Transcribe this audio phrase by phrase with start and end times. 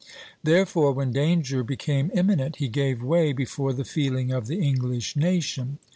[0.43, 5.77] Therefore, when danger became imminent, he gave way before the feeling of the English nation.